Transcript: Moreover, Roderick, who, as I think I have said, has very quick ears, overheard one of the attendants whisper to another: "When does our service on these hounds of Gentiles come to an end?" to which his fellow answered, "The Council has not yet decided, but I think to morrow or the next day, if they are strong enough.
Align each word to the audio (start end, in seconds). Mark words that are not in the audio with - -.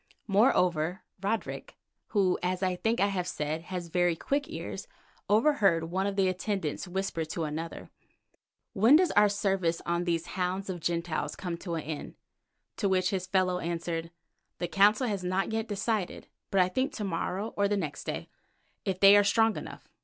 Moreover, 0.25 1.03
Roderick, 1.21 1.75
who, 2.07 2.39
as 2.41 2.63
I 2.63 2.75
think 2.75 2.99
I 2.99 3.05
have 3.09 3.27
said, 3.27 3.61
has 3.65 3.89
very 3.89 4.15
quick 4.15 4.49
ears, 4.49 4.87
overheard 5.29 5.83
one 5.91 6.07
of 6.07 6.15
the 6.15 6.27
attendants 6.27 6.87
whisper 6.87 7.23
to 7.25 7.43
another: 7.43 7.91
"When 8.73 8.95
does 8.95 9.11
our 9.11 9.29
service 9.29 9.79
on 9.85 10.05
these 10.05 10.25
hounds 10.25 10.71
of 10.71 10.79
Gentiles 10.79 11.35
come 11.35 11.55
to 11.57 11.75
an 11.75 11.83
end?" 11.83 12.15
to 12.77 12.89
which 12.89 13.11
his 13.11 13.27
fellow 13.27 13.59
answered, 13.59 14.09
"The 14.57 14.67
Council 14.67 15.05
has 15.05 15.23
not 15.23 15.51
yet 15.51 15.67
decided, 15.67 16.27
but 16.49 16.61
I 16.61 16.67
think 16.67 16.93
to 16.93 17.03
morrow 17.03 17.53
or 17.55 17.67
the 17.67 17.77
next 17.77 18.05
day, 18.05 18.27
if 18.83 18.99
they 18.99 19.15
are 19.15 19.23
strong 19.23 19.55
enough. 19.55 19.87